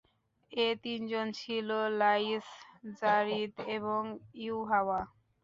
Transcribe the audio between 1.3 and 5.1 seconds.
ছিল Laith, Zarid এবং ইউহাওয়া।